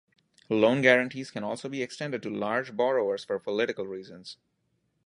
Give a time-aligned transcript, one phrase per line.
[0.49, 4.37] Loan guarantees can also be extended to large borrowers for political reasons.